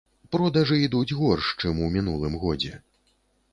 Продажы 0.35 0.77
ідуць 0.85 1.17
горш, 1.19 1.51
чым 1.65 1.85
у 1.87 1.91
мінулым 1.99 2.41
годзе. 2.47 2.73